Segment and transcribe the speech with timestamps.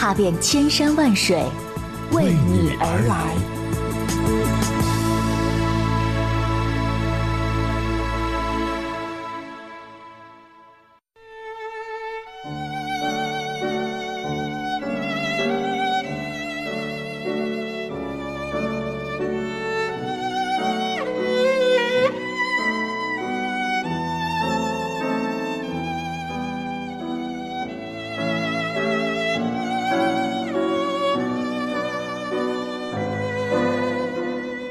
[0.00, 1.44] 踏遍千山万水，
[2.12, 3.36] 为你而来。《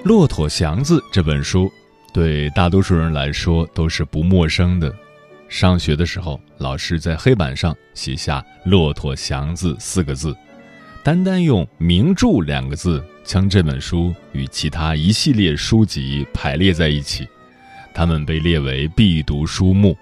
[0.09, 1.71] 骆驼祥子》这本书，
[2.11, 4.91] 对大多数人来说都是不陌生的。
[5.47, 10.35] 上学的时候，老师在黑板上写下“骆驼祥子”四个字，
[11.03, 17.27] 单单用“名著”两个字将这本书与其他一系列书籍排列在一起，
[17.93, 19.95] 他们被列为必读书目。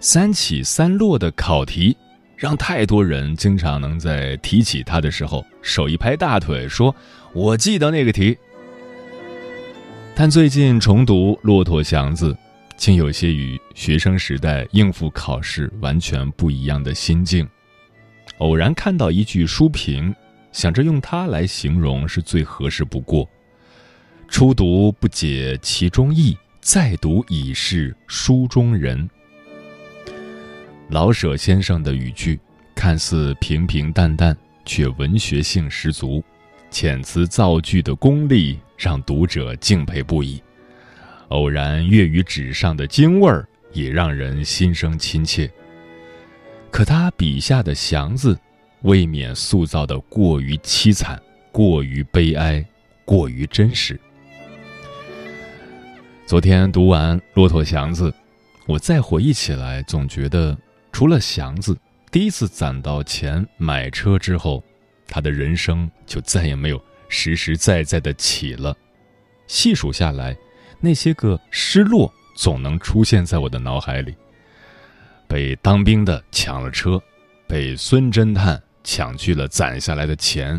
[0.00, 1.94] 三起三落的考题，
[2.34, 6.96] 让太多人经常能在提起它的时候，手一拍大腿，说
[7.34, 8.38] ：“我记得那个题。”
[10.14, 12.32] 但最近重读《骆驼祥子》，
[12.76, 17.48] 竟有些与学生时代应付考试完全不一样的心境。
[18.38, 20.14] 偶然看到一句书评，
[20.52, 23.28] 想着用它来形容是最合适不过
[24.28, 29.08] ：“初读不解其中意，再读已是书中人。”
[30.90, 32.38] 老舍先生的语句
[32.74, 36.22] 看似平平淡淡，却文学性十足，
[36.72, 38.58] 遣词造句的功力。
[38.74, 40.42] 让读者敬佩不已，
[41.28, 45.48] 偶然跃于纸上的京味儿也让人心生亲切。
[46.68, 48.36] 可他笔下的祥子，
[48.80, 51.22] 未免塑造的过于凄惨，
[51.52, 52.66] 过于悲哀，
[53.04, 54.00] 过于真实。
[56.26, 58.10] 昨天读完《骆驼祥子》，
[58.66, 60.58] 我再回忆起来，总觉得
[60.90, 61.78] 除了祥子
[62.10, 64.60] 第一次攒到钱买车之后，
[65.12, 66.82] 他的人生就再也没有。
[67.10, 68.74] 实实在在的起了，
[69.46, 70.34] 细数下来，
[70.80, 74.14] 那些个失落总能出现在我的脑海里。
[75.28, 76.98] 被当兵的抢了车，
[77.46, 80.58] 被孙侦探抢去了攒下来的钱，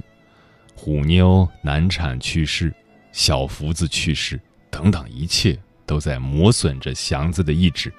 [0.76, 2.72] 虎妞难产去世，
[3.12, 4.40] 小福子去世，
[4.70, 7.92] 等等，一切都在磨损着祥子的意志。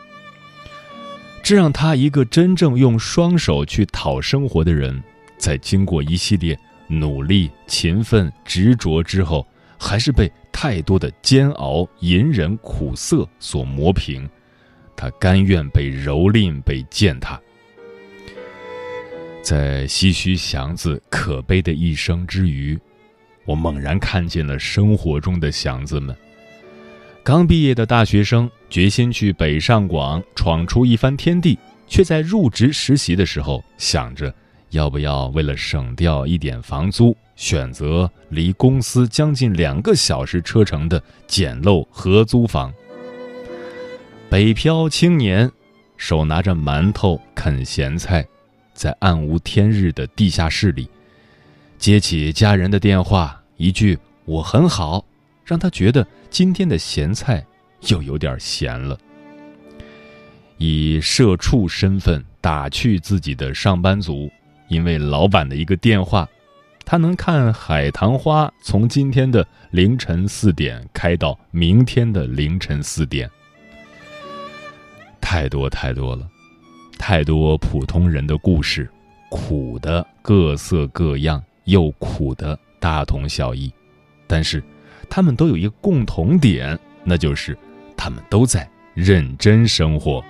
[1.43, 5.03] 这让他一个真正用双手去讨生活的人，
[5.45, 6.59] 在经过一系列。
[6.87, 9.47] 努力、勤奋、执着之后，
[9.79, 14.27] 还是被太多的煎熬、隐忍、苦涩所磨平。
[14.97, 17.39] 他甘愿被蹂躏、被践踏。
[19.43, 22.79] 在唏嘘祥子可悲的一生之余，
[23.45, 26.17] 我猛然看见了生活中的祥子们。
[27.23, 34.33] 刚毕业的大学生决心去北上广闯出一番天地，却在入职实习的时候想着。
[34.75, 42.75] 要不要为了省掉一点房租，选择离公司将近两个小时车程的简陋合租房？
[44.29, 45.49] 北漂青年
[45.97, 48.27] 手拿着馒头啃咸菜，
[48.73, 50.91] 在暗无天日的地下室里，
[51.79, 53.97] 接起家人的电话，一句
[54.27, 55.05] “我很好”，
[55.47, 57.47] 让他觉得今天的咸菜
[57.83, 58.99] 又有点咸了。
[60.59, 64.29] 以社畜身份打趣自己的上班族。
[64.69, 66.29] 因为老板的一个电话，
[66.85, 73.31] 他能看海棠花从今天的凌晨四点开到明天的凌晨四点。
[75.21, 76.29] 太多太多了，
[76.99, 78.89] 太多普通人的故事，
[79.31, 83.73] 苦的各色各样，又苦的大同小异，
[84.27, 84.63] 但是
[85.09, 87.57] 他们都有一个共同点，那就是
[87.97, 90.23] 他们都在认真生活。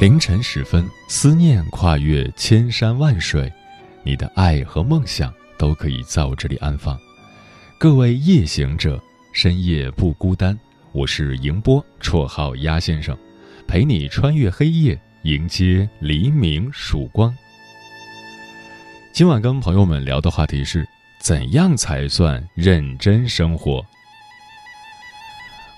[0.00, 3.52] 凌晨时分，思念跨越千山万水，
[4.02, 6.98] 你的爱和梦想都可以在我这里安放。
[7.76, 8.98] 各位夜行者，
[9.34, 10.58] 深夜不孤单。
[10.92, 13.14] 我是迎波，绰号鸭先生，
[13.68, 17.36] 陪你穿越黑夜，迎接黎明曙光。
[19.12, 20.88] 今晚跟朋友们聊的话题是：
[21.20, 23.84] 怎样才算认真生活？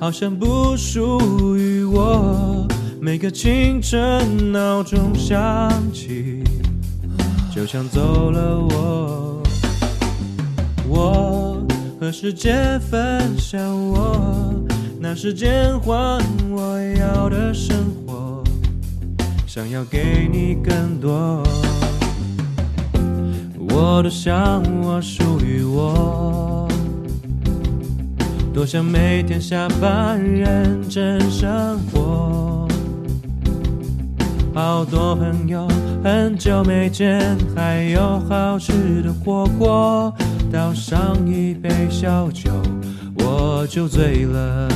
[0.00, 2.66] 好像不属于我。
[3.02, 6.42] 每个清晨闹钟响起，
[7.54, 9.42] 就像走了我。
[10.88, 11.62] 我
[12.00, 13.60] 和世界分享
[13.90, 14.64] 我，
[14.98, 16.18] 拿时间换
[16.50, 17.76] 我要的生
[18.06, 18.42] 活，
[19.46, 21.42] 想要给你更多。
[23.68, 26.49] 我都想我属于我。
[28.52, 32.68] 多想每天下班认真生活，
[34.52, 35.68] 好多朋友
[36.02, 37.20] 很久没见，
[37.54, 40.12] 还有好吃的火锅，
[40.52, 42.50] 倒上一杯小酒
[43.18, 44.68] 我就醉了。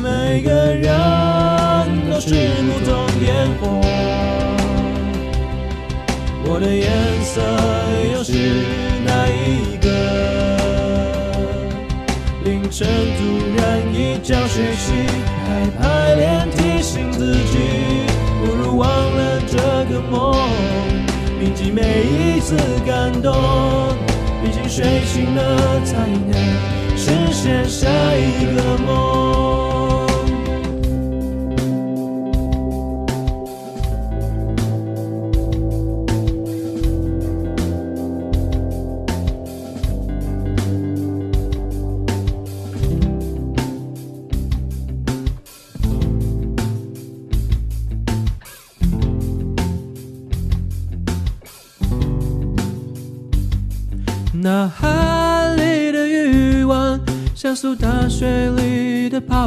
[0.00, 0.90] 每个人
[2.08, 2.94] 都是不同
[3.26, 3.66] 烟火，
[6.44, 6.88] 我的颜
[7.24, 7.42] 色
[8.14, 8.32] 又是
[9.04, 9.37] 哪一
[14.30, 14.94] 然一觉睡醒，
[15.46, 15.48] 还
[15.78, 18.04] 排练提醒自己，
[18.44, 19.56] 不如忘了这
[19.90, 20.36] 个梦，
[21.40, 22.54] 铭记每一次
[22.86, 23.32] 感动。
[24.42, 26.32] 毕竟睡醒了才能
[26.94, 29.27] 实现下一个梦。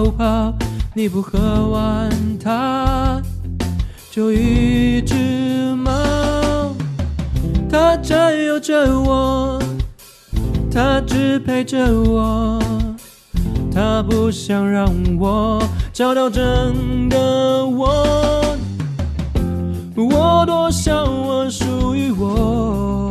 [0.02, 0.54] 泡泡，
[0.96, 2.10] 你不喝完
[2.40, 3.22] 它
[4.10, 6.74] 就一只猫。
[7.70, 9.62] 它占有着我，
[10.72, 12.60] 它支配着我，
[13.72, 15.62] 它不想让我
[15.94, 18.58] 找到真的我。
[19.96, 23.08] 我多想我属于我。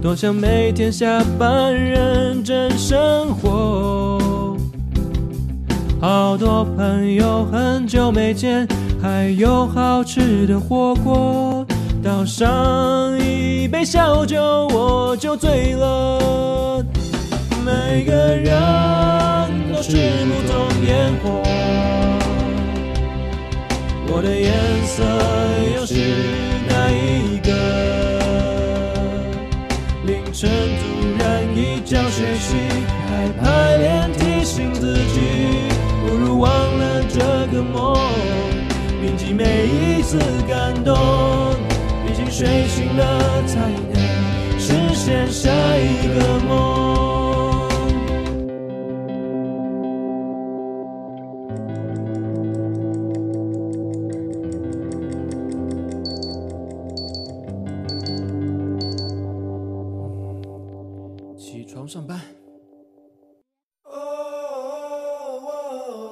[0.00, 4.09] 多想每天下班认真生活，
[6.00, 8.66] 好多朋友很久没见，
[9.02, 11.66] 还有好吃的火锅，
[12.02, 12.48] 倒上
[13.18, 16.82] 一杯小酒我就醉了。
[17.66, 18.50] 每个人
[19.70, 19.90] 都是
[20.24, 21.42] 不同烟火，
[24.08, 24.50] 我的颜
[24.86, 25.04] 色
[25.76, 25.94] 又是
[26.66, 27.52] 哪一个？
[30.06, 30.48] 凌晨
[30.80, 32.56] 突然一觉睡醒，
[33.06, 35.19] 还排练提醒自己，
[37.12, 37.18] 这
[37.52, 37.96] 个梦，
[39.00, 40.94] 铭记每一次感动。
[42.06, 43.58] 毕竟睡醒了才
[43.92, 47.09] 能实现下一个梦。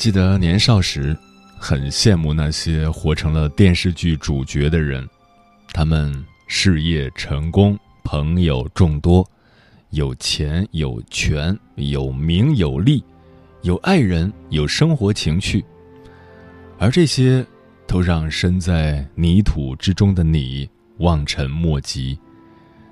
[0.00, 1.14] 记得年少时，
[1.58, 5.06] 很羡慕那些活成了电视剧主角的人，
[5.74, 9.28] 他们事业成功，朋友众多，
[9.90, 13.04] 有钱有权，有名有利，
[13.60, 15.62] 有爱人，有生活情趣，
[16.78, 17.44] 而这些，
[17.86, 20.66] 都让身在泥土之中的你
[21.00, 22.18] 望尘莫及。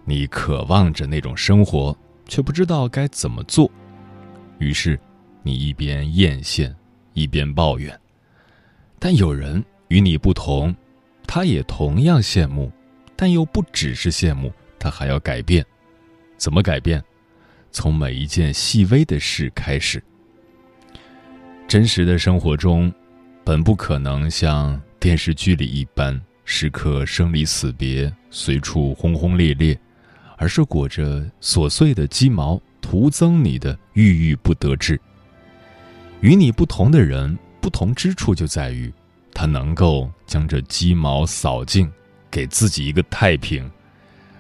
[0.05, 1.97] 你渴望着那种生活，
[2.27, 3.71] 却不知道该怎么做，
[4.59, 5.01] 于是，
[5.43, 6.71] 你一边艳羡。
[7.19, 7.99] 一边抱怨，
[8.99, 10.75] 但有人与你不同，
[11.27, 12.71] 他也同样羡慕，
[13.17, 15.65] 但又不只是羡慕，他还要改变。
[16.37, 17.03] 怎么改变？
[17.73, 20.03] 从每一件细微的事开始。
[21.67, 22.93] 真实的生活中，
[23.45, 29.79] 本不可能像电视剧里一般，时刻生离死别，随处轰轰烈烈，
[30.37, 34.99] 而是裹着琐碎的鸡毛，徒增你的郁郁不得志。
[36.21, 38.93] 与你不同的人，不同之处就在于，
[39.33, 41.91] 他能够将这鸡毛扫净，
[42.29, 43.71] 给自己一个太平。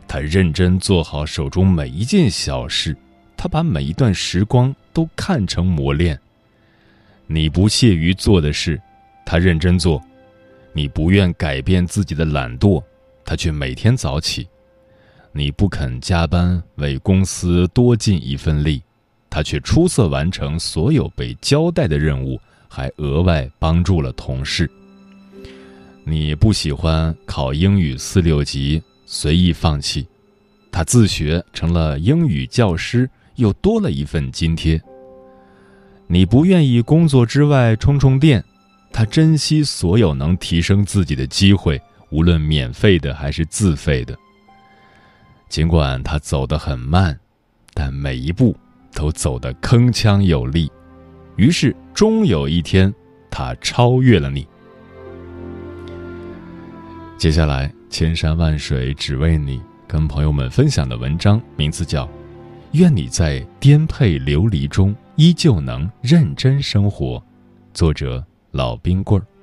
[0.08, 2.96] 他认真做好手中每一件小事，
[3.36, 6.18] 他把每一段时光都看成磨练。
[7.28, 8.80] 你不屑于做的事，
[9.24, 10.00] 他认真做；
[10.72, 12.82] 你不愿改变自己的懒惰，
[13.24, 14.48] 他却每天早起。
[15.30, 18.82] 你不肯加班为公司多尽一份力。
[19.38, 24.68] 他却出色完成所有被交代的任务，还额外帮助了同事。
[26.02, 30.04] 你不喜欢考英语四六级，随意放弃，
[30.72, 34.82] 他自学成了英语教师，又多了一份津贴。
[36.08, 38.44] 你不愿意工作之外充充电，
[38.92, 41.80] 他珍惜所有能提升自己的机会，
[42.10, 44.18] 无论免费的还是自费的。
[45.48, 47.16] 尽管他走得很慢，
[47.72, 48.56] 但每一步。
[48.98, 50.68] 都走得铿锵有力，
[51.36, 52.92] 于是终有一天，
[53.30, 54.44] 他超越了你。
[57.16, 62.06] 接下来，千山万水只为你，跟朋友们分享的文章名字叫
[62.72, 67.18] 《愿你在颠沛流离中依旧能认真生活》，
[67.72, 69.37] 作者老冰棍儿。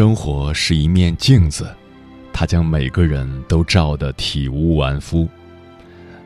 [0.00, 1.76] 生活是一面镜子，
[2.32, 5.28] 它将每个人都照得体无完肤。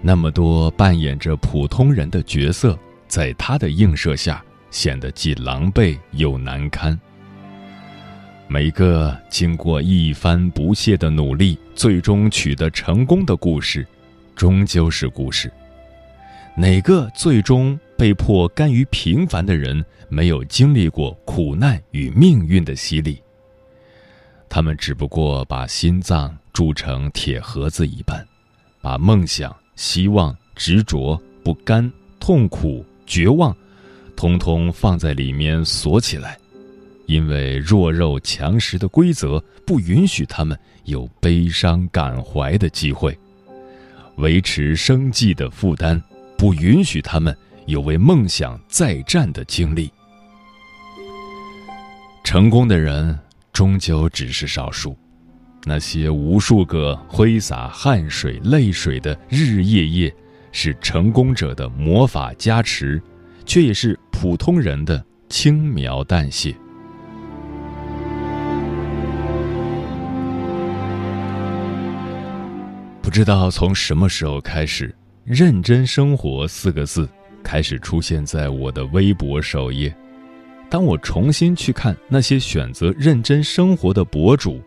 [0.00, 2.78] 那么多扮演着普通人的角色，
[3.09, 4.40] 在他的映射下，
[4.71, 6.97] 显得既狼狈又难堪。
[8.47, 13.85] 每个经过一番不懈的努力，最终取得成功的故事，
[14.37, 15.52] 终究是故事。
[16.57, 23.21] 哪个最终被迫甘于平凡的人，没有经历过苦难与命运的洗礼？
[24.54, 28.25] 他们只不过把心脏铸成铁盒子一般，
[28.80, 33.52] 把梦想、希望、执着、不甘、痛苦、绝望，
[34.14, 36.38] 通通放在里面锁起来，
[37.06, 43.18] 因为弱肉强食的规则不允许他们有悲伤感怀的机会，
[44.18, 46.00] 维持生计的负担
[46.38, 49.90] 不允许他们有为梦想再战的经历。
[52.23, 53.18] 成功的人。
[53.54, 54.96] 终究只是少数，
[55.64, 60.12] 那些无数个挥洒汗水、泪水的日日夜夜，
[60.50, 63.00] 是成功者的魔法加持，
[63.46, 66.52] 却也是普通人的轻描淡写。
[73.00, 74.92] 不知道从什么时候开始
[75.23, 77.08] ，“认真生活”四个字
[77.44, 79.94] 开始出现在我的微博首页。
[80.75, 84.61] 当我重新去看那些选择认真生活的博主，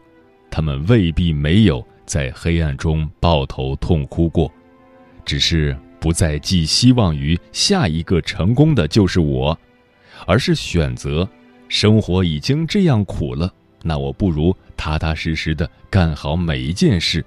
[0.50, 4.50] 他们未必没有在黑暗中抱头痛哭过，
[5.26, 9.60] 只是不再寄希望于下一个成功的就是我，
[10.26, 11.28] 而是选择
[11.68, 17.22] 生活已经这样苦了，那我不如踏踏实实的干好每一件事，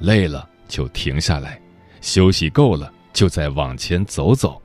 [0.00, 1.58] 累了就停下来，
[2.02, 4.60] 休息够了就再往前走走。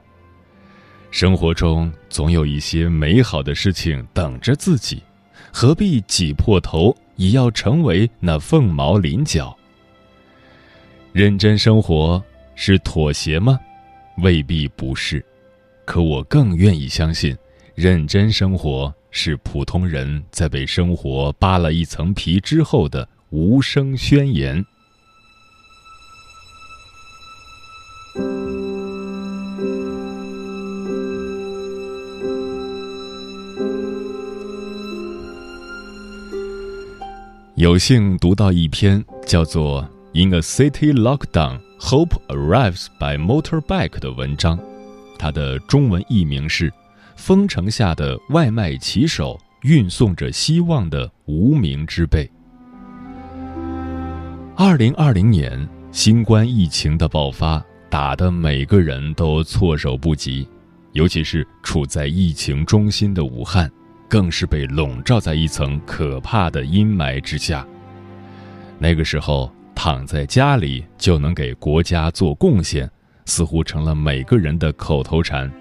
[1.09, 5.01] 生活中总有一些美好的事情等着自己，
[5.51, 9.55] 何必挤破头也要成为那凤毛麟角？
[11.13, 12.23] 认真生活
[12.55, 13.59] 是妥协吗？
[14.21, 15.25] 未必不是，
[15.85, 17.35] 可我更愿意相信，
[17.73, 24.63] 认真生活是普通人在被生活扒了一层皮之后的无声宣言。
[37.57, 39.81] 有幸读到一篇叫做
[40.13, 44.59] 《In a City Lockdown, Hope Arrives by Motorbike》的文章，
[45.17, 46.69] 它的中文译名是
[47.15, 52.25] 《封城下的外卖骑手运送着希望的无名之辈》。
[54.55, 57.59] 二零二零年，新冠疫情的爆发
[57.89, 60.47] 打得每个人都措手不及，
[60.91, 63.67] 尤其是处在疫情中心的武汉。
[64.07, 67.65] 更是被笼罩在一层可怕的阴霾之下。
[68.79, 72.89] 那个时候，躺在家里就能给国家做贡献，
[73.25, 75.51] 似乎成了每个人的口头禅。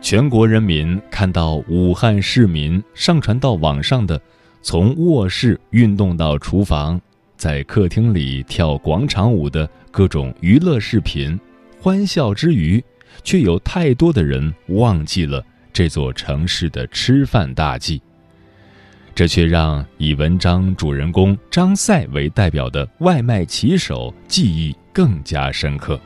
[0.00, 4.20] 全国人民看到武汉市民上传到网上的，
[4.62, 6.98] 从卧室运动到厨房，
[7.36, 11.38] 在客厅里跳广场舞的各种娱乐视频，
[11.80, 12.82] 欢笑之余，
[13.22, 15.44] 却有太多的人忘记了。
[15.80, 18.02] 这座城市的吃饭大忌，
[19.14, 25.98] 这却让以文章主人公张赛为代表的外卖骑手记忆更加深刻。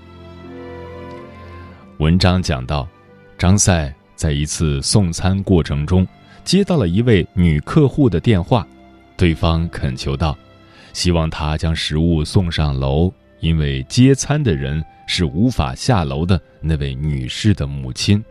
[1.99, 2.89] 文章讲到，
[3.37, 6.07] 张赛在一次送餐过程中
[6.45, 8.65] 接到了一位女客户的电话，
[9.17, 10.39] 对方恳求道
[10.95, 18.25] ：“希望他将食物送上楼，因为接餐的人是无法下楼的那位女士的母亲。”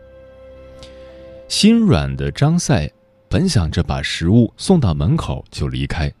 [1.48, 2.90] 心软的张赛
[3.28, 6.12] 本想着把食物送到门口就离开，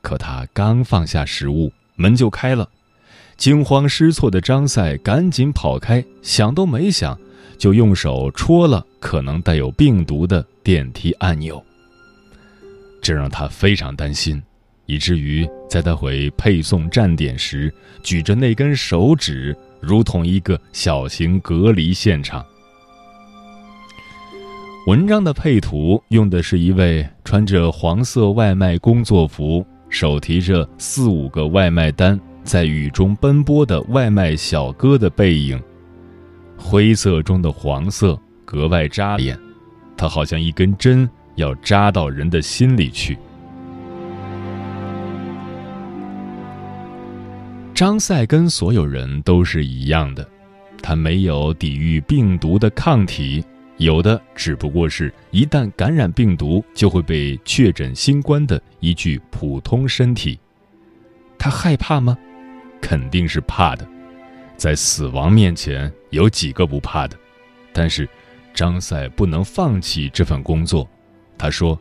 [0.00, 2.68] 可他刚放下食物，门就开了。
[3.36, 7.18] 惊慌失措的张赛赶紧跑开，想都没想，
[7.58, 11.62] 就用手戳了可能带有病毒的电梯按钮。
[13.00, 14.40] 这让他非常担心，
[14.86, 22.44] 以至于在他回配送站点时，举着那根手指，如同一个小型隔离现场。
[24.88, 35.62] 文章的配图用的是一位穿着黄色外卖工作服、手提着四五个外卖单在雨中奔波的外卖小哥的背影，
[36.56, 39.38] 灰色中的黄色格外扎眼，
[39.96, 43.16] 它好像一根针要扎到人的心里去。
[47.72, 50.28] 张赛跟所有人都是一样的，
[50.82, 53.44] 他没有抵御病毒的抗体。
[53.82, 60.38] 有的只不过是一旦感染病毒就会被确诊新冠的一具普通身体，
[61.36, 62.16] 他害怕吗？
[62.80, 63.84] 肯定是怕的，
[64.56, 67.16] 在死亡面前有几个不怕的？
[67.72, 68.08] 但是
[68.54, 70.88] 张赛不能放弃这份工作，
[71.36, 71.76] 他说，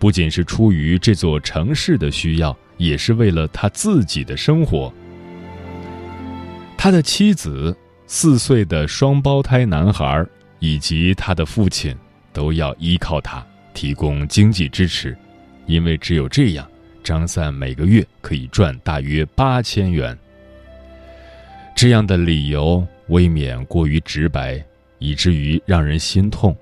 [0.00, 4.92] 不仅是出于这座城市的需要，也是为了他自己的生活。
[6.76, 7.76] 他的妻子，
[8.08, 10.26] 四岁的双胞胎男孩。
[10.66, 11.96] 以及他的父亲
[12.32, 15.16] 都要依靠他提供经济支持，
[15.66, 16.68] 因为只有这样，
[17.04, 20.18] 张三每个月可以赚大约八千元。
[21.76, 24.60] 这样的理由未免过于直白，
[24.98, 26.56] 以至于让人心痛。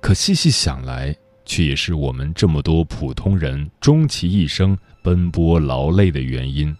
[0.00, 6.74] 可细细想来，却也是我们这么多普通人终其一生奔波劳累的原因。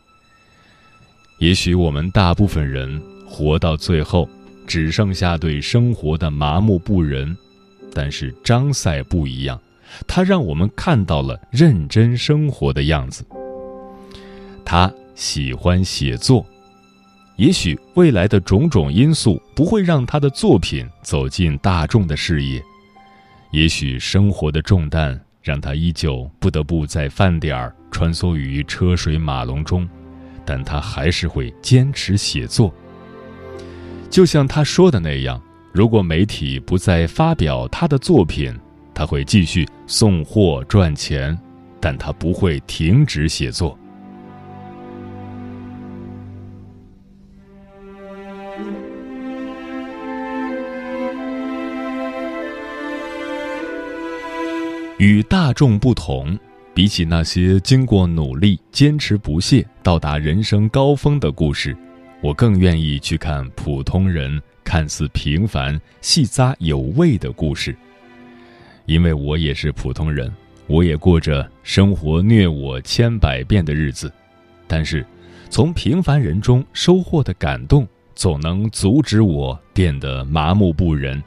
[1.41, 4.27] 也许我们大部分人活到最后。
[4.67, 7.37] 只剩下对生活的麻木不仁，
[7.93, 9.61] 但是张赛不一样，
[10.07, 13.25] 他让我们看到了认真生活的样子。
[14.65, 16.45] 他喜欢写作，
[17.37, 22.63] 也许未来的种种因素不会让他的作品走进大众的视野，
[23.51, 29.89] 也许生活的重担让他依旧不得不在饭点儿穿梭于车水马龙中，
[30.45, 32.75] 但他还是会坚持写作。
[34.15, 38.57] 就像他说的那样，如果媒体不再发表他的作品，
[38.95, 41.37] 他会继续送货赚钱，
[41.81, 43.77] 但他不会停止写作。
[54.99, 56.39] 与大众不同，
[56.73, 61.77] 比起那些经过努力、坚持不懈到达人生高峰的故事。
[62.25, 67.77] 我更愿意去看普通人看似平凡、细扎有味的故事，
[68.87, 70.33] 因为我也是普通人，
[70.67, 74.11] 我也过着生活虐我千百遍的日子，
[74.67, 75.05] 但是，
[75.51, 81.23] 从平凡人中收获的感动，总能阻止我变得麻木不仁。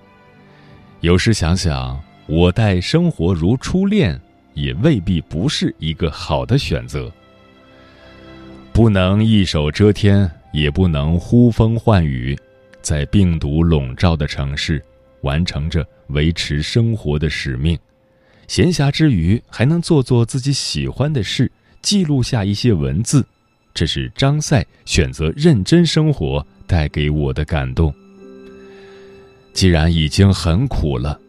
[1.02, 4.20] 有时想想，我待生活如初恋，
[4.56, 7.12] 也未必不是一个好的选择。
[8.74, 10.28] 不能一手遮天。
[10.58, 12.36] 也不能呼风唤雨，
[12.82, 14.84] 在病毒笼罩的城市，
[15.22, 17.78] 完成着维持生活的使命。
[18.48, 21.52] 闲暇之余，还能做做自己喜欢的事，
[21.84, 23.24] 记录下一些文字，
[23.72, 27.94] 这是张赛选择认真生活带给我的感动。
[29.54, 31.20] 既然已经很苦了，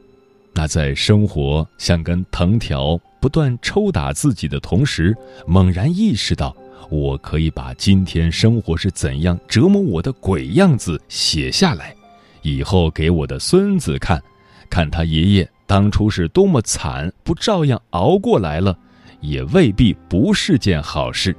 [0.55, 5.15] 那在生活像根藤条不断抽打自己的同时，
[5.47, 6.57] 猛然意识到，
[6.91, 11.95] 我可以把今天生活是怎样折磨我的鬼样子写下来，
[12.43, 14.23] 以后给我的孙子看，
[14.71, 18.77] 看他爷爷当初是多么惨，不照样熬过来了。
[19.21, 21.35] 也未必不是件好事。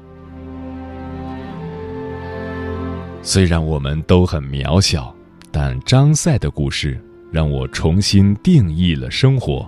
[3.22, 5.16] 虽然我们都很渺小，
[5.50, 9.66] 但张赛的故事让我重新定义了生活。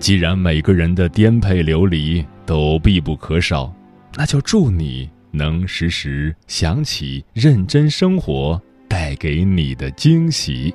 [0.00, 3.72] 既然每个人的颠沛流离都必不可少，
[4.16, 10.74] 那就祝你能时时想起认真生活带给你的惊喜。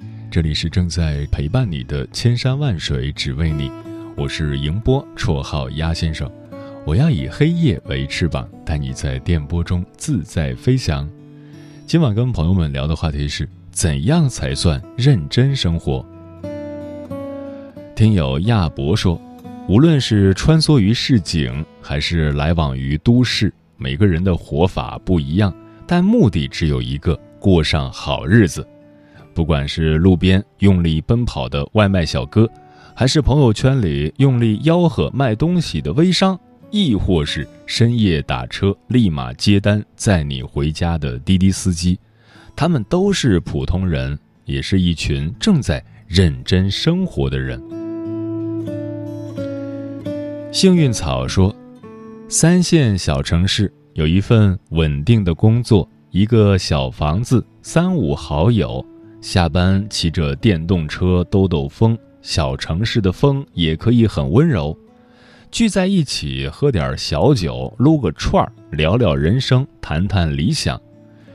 [0.31, 3.69] 这里是正在陪伴你的千山万水只为你，
[4.15, 6.31] 我是迎波，绰号鸭先生，
[6.85, 11.05] 我要以黑夜为翅膀，带你在电波中自在飞翔。
[11.85, 16.05] 今晚跟朋友们聊的话题是：怎样才算认真生活？
[17.93, 19.21] 听友亚伯说，
[19.67, 25.53] 无论是穿梭于市井，还是来往于都市，每个人的活法不一样。
[25.85, 28.65] 但目的只有一个，过上好日子。
[29.33, 32.49] 不管是路边用力奔跑的外卖小哥，
[32.95, 36.39] 还是朋友圈里用力吆喝卖东西的微商，
[36.69, 41.97] 亦或是深夜打车立马接单载你回家的滴滴司机，
[42.55, 47.61] 他们都是普通人，也是一群正在认真生活的人。
[50.51, 51.55] 幸运草说
[52.27, 58.83] ：“三线小城市。”有一份稳定的工作，一个小房子，三五好友，
[59.21, 61.97] 下班骑着电动车兜兜风。
[62.23, 64.77] 小城市的风也可以很温柔，
[65.49, 70.79] 聚在一起喝点小酒，撸个串儿，聊聊人生，谈谈理想。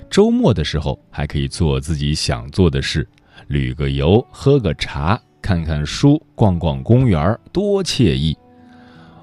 [0.09, 3.07] 周末的时候还可以做自己想做的事，
[3.49, 8.37] 旅个游，喝个茶，看看书，逛逛公园，多惬意。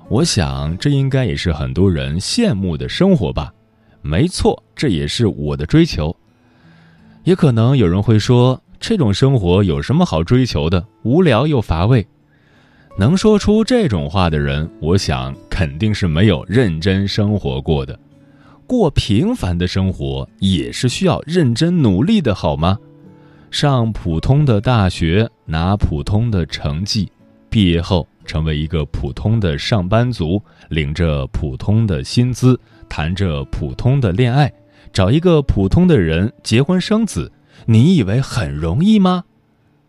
[0.10, 3.54] 我想，这应该也是很多人羡慕的生活吧？
[4.02, 6.14] 没错，这也是我的追求。
[7.24, 10.86] 也可能有人会说，这种生活有什么好追求的？
[11.04, 12.06] 无聊又乏味。
[12.98, 17.98] 能说出这种话的人，我想肯定是没有认真生活过的。
[18.68, 22.78] 过平凡的生活也是需要认真努力的，好吗？
[23.52, 27.12] 上普通的大学，拿普通的成绩，
[27.50, 28.08] 毕业后。
[28.26, 32.58] 成为一个普通的上班族，领着普通的薪资，
[32.88, 34.50] 谈着普通的恋爱，
[34.94, 37.32] 找一个普通的人结婚生子，
[37.66, 39.24] 你以为很容易吗？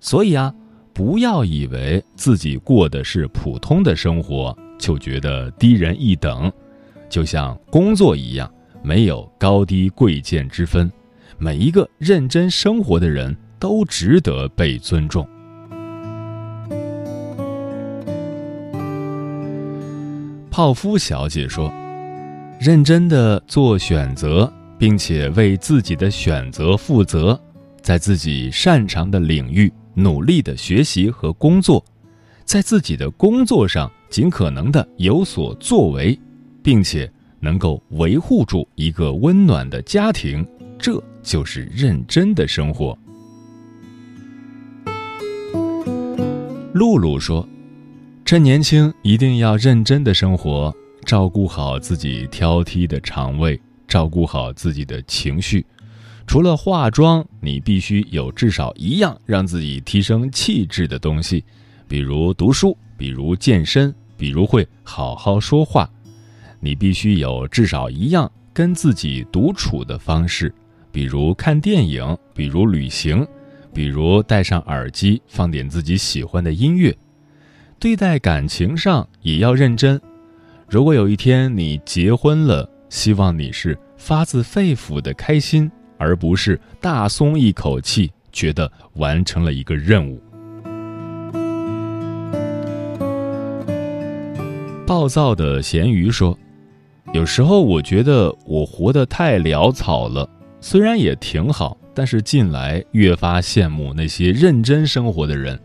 [0.01, 0.55] 所以啊，
[0.95, 6.51] 不要以为自己过的是普通的生活就觉得低人一等，
[7.11, 8.51] 就像工作一样，
[8.83, 10.91] 没有高低贵贱之分，
[11.37, 15.29] 每一个认真生活的人都值得被尊重。
[20.51, 21.71] 泡芙小姐说
[22.59, 27.39] ：“认真的做选择，并且为自己的选择负责，
[27.83, 31.85] 在自己擅长的领域努力的学习和工作，
[32.45, 36.19] 在自己的工作上尽可能的有所作为，
[36.63, 37.11] 并且
[37.41, 40.47] 能够维护住一个温暖的家庭，
[40.79, 42.97] 这就是认真的生活。”
[46.75, 47.47] 露露说。
[48.27, 53.61] 趁年轻，一定要认真的生活，照顾好自己挑剔的肠胃，
[53.95, 55.65] 照顾好自己的情绪。
[56.27, 61.45] 除了化妆，你必须有至少一样让自己提升气质的东西，
[61.87, 65.89] 比如读书，比如健身，比如会好好说话。
[66.59, 70.53] 你必须有至少一样跟自己独处的方式，
[70.91, 73.25] 比如看电影，比如旅行，
[73.73, 76.93] 比如戴上耳机，放点自己喜欢的音乐。
[77.79, 80.01] 对待感情上也要认真。
[80.69, 90.21] 如果有一天你结婚了，希望你是发自肺腑的开心，而不是大松一口气，觉得完成了一个任务。
[94.87, 96.39] 暴躁的咸鱼说
[97.15, 100.29] ：“有时候我觉得我活得太潦草了，
[100.61, 105.59] 虽然也挺好，但是近来越发羡慕那些认真生活的人。”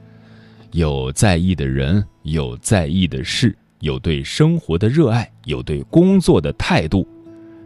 [0.72, 7.06] 有在意的人，有在意的事，有对生活的热爱，有对工作的态度。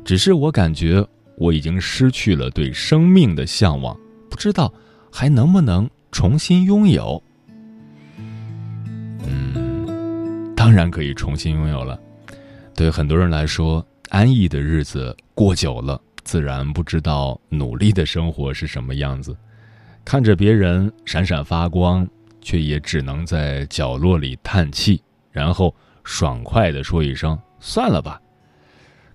[0.03, 1.05] 只是我感觉
[1.37, 3.97] 我已经失去了对生命的向往，
[4.29, 4.73] 不知道
[5.11, 7.21] 还能不能重新拥有。
[9.25, 11.99] 嗯，当然可以重新拥有了。
[12.75, 19.35] 对很多人来说，安逸的日子过久了，自然不知道努力的生活是什么样子。
[20.03, 22.07] 看着别人闪闪发光。
[22.45, 28.19] 却也只能在角落里叹气，然后爽快地说一声“算了吧”。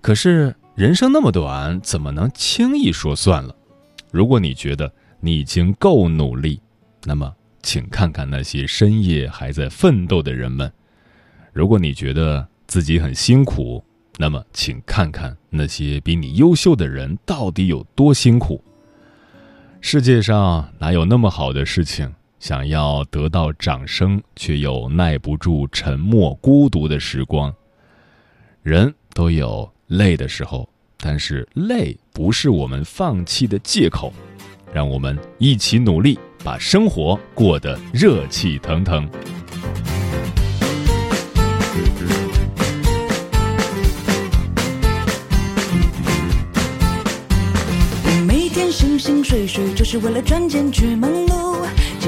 [0.01, 3.52] 可是人生那么短，怎么能轻易说算了？
[4.12, 6.60] 如果你觉得你已经够努力，
[7.02, 10.70] 那么请看看那些深夜还在奋斗的人们；
[11.52, 13.82] 如果你觉得自己很辛苦，
[14.18, 18.62] 那么请看看那些比你优秀的人到底有多辛苦。
[19.80, 22.14] 世界上哪有那么好的事情？
[22.38, 27.52] 想要得到掌声，却又耐不住沉默孤独的时光。
[28.62, 34.12] 人都有累的时候，但是累不是我们放弃的借口。
[34.72, 39.09] 让我们一起努力，把生活过得热气腾腾。
[48.27, 51.48] 每天醒醒睡睡，就是为了赚钱去忙碌。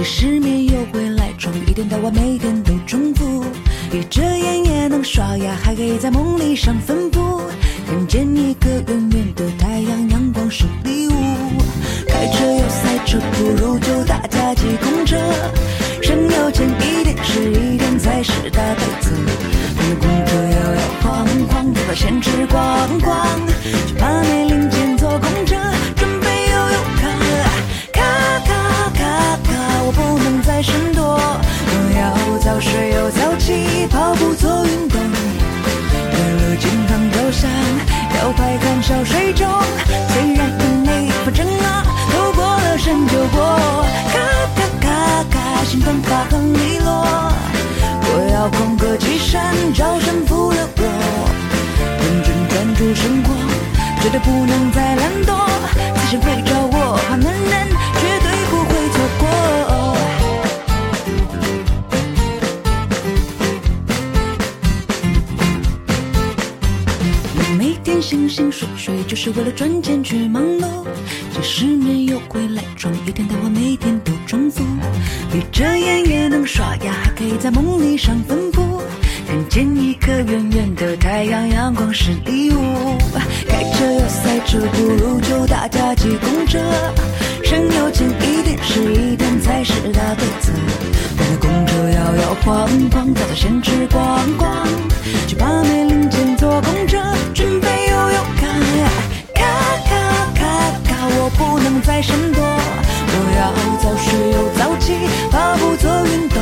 [0.03, 3.45] 失眠又回来床，一天到晚每天都重复。
[3.91, 7.43] 闭着眼也能刷牙，还可以在梦里上坟铺。
[7.91, 11.13] 看见一个圆圆的太阳，阳光是礼物。
[12.07, 15.17] 开车要塞车，不如就大家挤公车。
[16.01, 19.11] 省油钱一点是一点才是大对策。
[19.77, 23.27] 没功课摇摇晃晃，把钱吃光光，
[75.41, 78.83] 闭着眼也能刷牙，还可以在梦里上坟铺。
[79.27, 82.99] 看见一颗圆圆的太阳，阳光是礼物。
[83.49, 86.59] 开车又塞车，不如就大家挤公车。
[87.43, 90.53] 省油钱一点是一点才是大对策。
[91.17, 94.69] 我公车摇摇晃晃，早早先吃光光，
[95.27, 96.99] 就怕没零钱坐公车。
[97.33, 98.21] 准备游泳。
[98.37, 98.45] 卡
[99.89, 99.91] 卡
[100.35, 100.45] 卡
[100.85, 101.31] 卡，我。
[101.39, 102.40] 不能再闪躲，
[103.41, 103.47] 要
[103.79, 104.93] 早睡又早起，
[105.31, 106.37] 跑步做运动，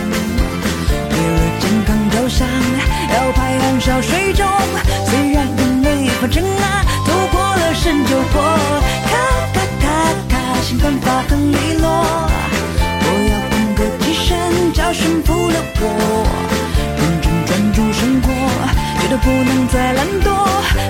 [1.10, 2.48] 为了健康着想，
[3.14, 4.44] 要排汗少水肿。
[5.06, 8.42] 虽然很累，反正啊，走过了山就过。
[9.06, 9.14] 咔
[9.54, 9.86] 咔咔
[10.28, 11.88] 咔，心脏发很利落。
[13.00, 16.26] 我要风格起身，叫声服了我，
[16.98, 18.26] 认真专注生活，
[19.00, 20.26] 绝对不能再懒惰。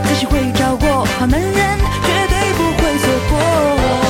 [0.04, 4.07] 自信会找过好男人，绝对不会错过。